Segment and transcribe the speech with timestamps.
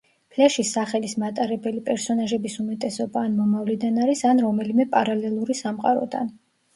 [0.35, 6.33] ფლეშის სახელის მატარებელი პერსონაჟების უმეტესობა ან მომავლიდან არის ან რომელიმე პარალელური სამყაროდან.